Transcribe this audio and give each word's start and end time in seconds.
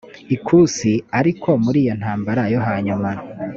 ikusi 0.35 0.91
ariko 1.19 1.49
muri 1.63 1.77
iyo 1.83 1.93
ntambara 2.01 2.41
yo 2.53 2.59
hanyuma 2.67 3.09